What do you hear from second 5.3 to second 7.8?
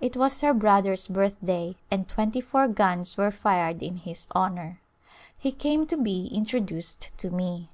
He came to be introduced to me.